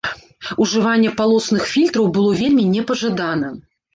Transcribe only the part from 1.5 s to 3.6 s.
фільтраў было вельмі непажадана.